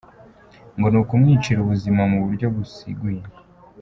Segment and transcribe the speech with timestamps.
[0.75, 3.21] Ngo ni ukumwicira ubuzima mu buryo buziguye.